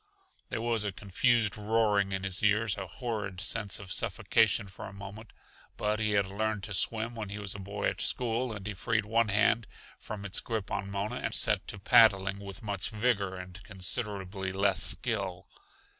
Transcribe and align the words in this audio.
There 0.49 0.63
was 0.63 0.83
a 0.83 0.91
confused 0.91 1.55
roaring 1.57 2.11
in 2.11 2.23
his 2.23 2.41
ears, 2.41 2.75
a 2.75 2.87
horrid 2.87 3.39
sense 3.39 3.77
of 3.77 3.91
suffocation 3.91 4.65
for 4.67 4.87
a 4.87 4.91
moment. 4.93 5.31
But 5.77 5.99
he 5.99 6.13
had 6.13 6.25
learned 6.25 6.63
to 6.63 6.73
swim 6.73 7.13
when 7.13 7.29
he 7.29 7.37
was 7.37 7.53
a 7.53 7.59
boy 7.59 7.87
at 7.87 8.01
school, 8.01 8.51
and 8.51 8.65
he 8.65 8.73
freed 8.73 9.05
one 9.05 9.27
hand 9.27 9.67
from 9.99 10.25
its 10.25 10.39
grip 10.39 10.71
on 10.71 10.89
Mona 10.89 11.17
and 11.17 11.35
set 11.35 11.67
to 11.67 11.77
paddling 11.77 12.39
with 12.39 12.63
much 12.63 12.89
vigor 12.89 13.35
and 13.35 13.61
considerably 13.63 14.51
less 14.51 14.81
skill. 14.81 15.47